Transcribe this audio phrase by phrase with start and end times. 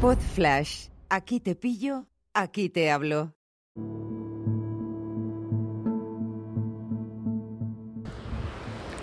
[0.00, 0.86] Pod Flash.
[1.10, 3.34] Aquí te pillo, aquí te hablo.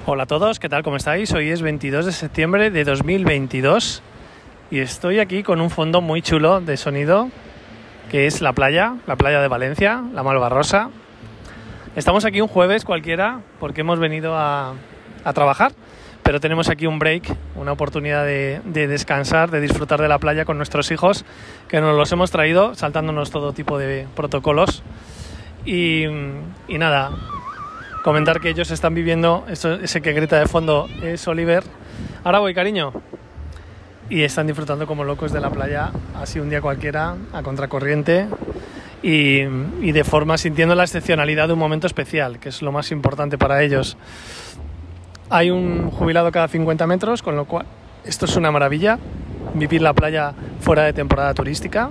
[0.08, 0.82] Hola a todos, ¿qué tal?
[0.82, 1.32] ¿Cómo estáis?
[1.34, 4.02] Hoy es 22 de septiembre de 2022
[4.72, 7.30] y estoy aquí con un fondo muy chulo de sonido
[8.10, 10.90] que es la playa, la playa de Valencia, la Malvarrosa.
[11.96, 14.74] Estamos aquí un jueves cualquiera porque hemos venido a,
[15.24, 15.74] a trabajar,
[16.28, 20.44] pero tenemos aquí un break, una oportunidad de, de descansar, de disfrutar de la playa
[20.44, 21.24] con nuestros hijos,
[21.70, 24.84] que nos los hemos traído saltándonos todo tipo de protocolos.
[25.66, 26.04] Y,
[26.68, 27.12] nada,
[28.04, 31.64] comentar que ellos están viviendo, ese que grita de fondo es Oliver.
[32.26, 32.92] Ahora voy, cariño.
[34.10, 38.28] Y están disfrutando como locos de la playa, así un día cualquiera, a contracorriente.
[39.02, 39.44] Y,
[39.82, 43.38] y de forma sintiendo la excepcionalidad de un momento especial, que es lo más importante
[43.38, 43.96] para ellos.
[45.30, 47.66] Hay un jubilado cada 50 metros, con lo cual
[48.06, 48.98] esto es una maravilla,
[49.56, 51.90] vivir la playa fuera de temporada turística.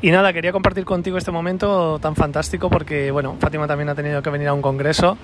[0.00, 4.22] Y nada, quería compartir contigo este momento tan fantástico porque, bueno, Fátima también ha tenido
[4.22, 5.18] que venir a un congreso.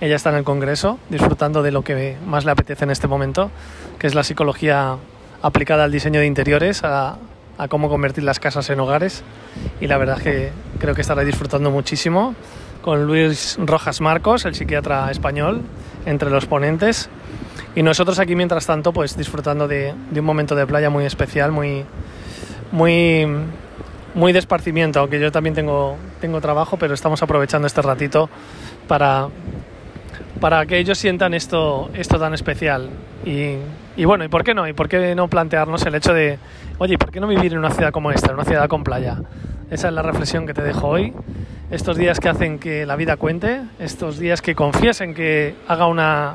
[0.00, 3.50] Ella está en el congreso disfrutando de lo que más le apetece en este momento,
[3.98, 4.96] que es la psicología
[5.42, 6.82] aplicada al diseño de interiores,
[7.60, 9.22] a cómo convertir las casas en hogares.
[9.80, 12.34] Y la verdad que creo que estará disfrutando muchísimo
[12.80, 15.60] con Luis Rojas Marcos, el psiquiatra español,
[16.06, 17.10] entre los ponentes.
[17.74, 21.52] Y nosotros aquí, mientras tanto, pues disfrutando de, de un momento de playa muy especial,
[21.52, 21.84] muy,
[22.72, 23.26] muy
[24.14, 28.28] muy de esparcimiento, aunque yo también tengo, tengo trabajo, pero estamos aprovechando este ratito
[28.88, 29.28] para,
[30.40, 32.90] para que ellos sientan esto, esto tan especial.
[33.24, 34.66] Y, bueno, ¿y por qué no?
[34.66, 36.38] ¿Y por qué no plantearnos el hecho de,
[36.78, 39.18] oye, ¿por qué no vivir en una ciudad como esta, en una ciudad con playa?
[39.70, 41.12] Esa es la reflexión que te dejo hoy.
[41.70, 46.34] Estos días que hacen que la vida cuente, estos días que confiesen que haga una,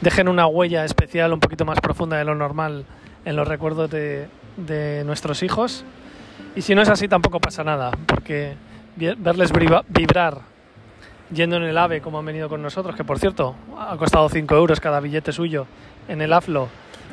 [0.00, 2.84] dejen una huella especial un poquito más profunda de lo normal
[3.24, 5.84] en los recuerdos de nuestros hijos
[6.56, 8.54] y si no es así, tampoco pasa nada, porque
[8.96, 9.50] verles
[9.88, 10.38] vibrar
[11.34, 14.54] yendo en el AVE como han venido con nosotros, que por cierto ha costado 5
[14.54, 15.66] euros cada billete suyo
[16.08, 16.68] en el AFLO,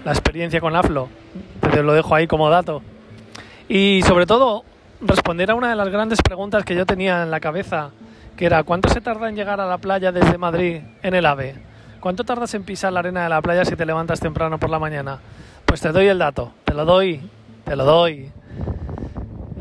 [0.06, 1.09] la experiencia con AFLO,
[1.59, 2.81] te lo dejo ahí como dato.
[3.68, 4.64] Y sobre todo,
[5.02, 7.92] responder a una de las grandes preguntas que yo tenía en la cabeza,
[8.38, 11.56] que era ¿cuánto se tarda en llegar a la playa desde Madrid en el AVE?
[12.00, 14.80] ¿Cuánto tardas en pisar la arena de la playa si te levantas temprano por la
[14.80, 15.20] mañana?
[15.66, 17.22] Pues te doy el dato, te lo doy,
[17.64, 18.31] te lo doy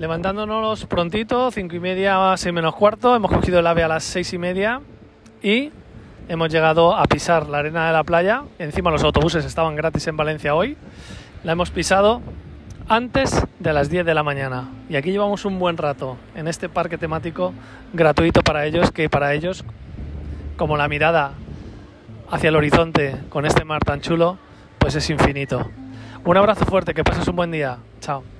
[0.00, 4.33] levantándonos prontito, cinco y media, seis menos cuarto, hemos cogido el ave a las seis
[4.33, 4.81] y media
[5.43, 5.71] y
[6.27, 8.44] hemos llegado a pisar la arena de la playa.
[8.59, 10.78] Encima los autobuses estaban gratis en Valencia hoy.
[11.44, 12.22] La hemos pisado
[12.88, 14.71] antes de las 10 de la mañana.
[14.88, 17.53] Y aquí llevamos un buen rato en este parque temático
[17.93, 19.65] gratuito para ellos, que para ellos,
[20.56, 21.32] como la mirada
[22.31, 24.38] hacia el horizonte con este mar tan chulo,
[24.78, 25.71] pues es infinito.
[26.25, 27.77] Un abrazo fuerte, que pases un buen día.
[28.00, 28.39] Chao.